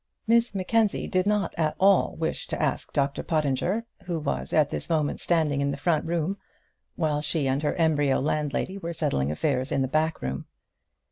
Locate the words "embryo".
7.75-8.19